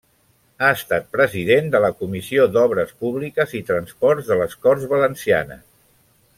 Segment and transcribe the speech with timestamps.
[0.61, 5.65] Ha estat president de la Comissió d'Obres Públiques i Transports de les Corts Valencianes.